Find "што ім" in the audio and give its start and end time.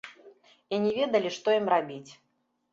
1.37-1.71